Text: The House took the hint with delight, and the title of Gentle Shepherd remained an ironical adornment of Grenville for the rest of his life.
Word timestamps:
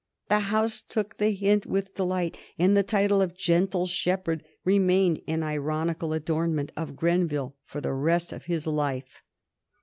The 0.29 0.39
House 0.39 0.81
took 0.81 1.19
the 1.19 1.29
hint 1.29 1.67
with 1.67 1.93
delight, 1.93 2.35
and 2.57 2.75
the 2.75 2.81
title 2.81 3.21
of 3.21 3.37
Gentle 3.37 3.85
Shepherd 3.85 4.43
remained 4.65 5.21
an 5.27 5.43
ironical 5.43 6.11
adornment 6.11 6.71
of 6.75 6.95
Grenville 6.95 7.55
for 7.67 7.81
the 7.81 7.93
rest 7.93 8.33
of 8.33 8.45
his 8.45 8.65
life. 8.65 9.21